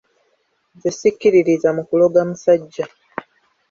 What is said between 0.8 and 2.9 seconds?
sikkiririza mu kuloga musajja.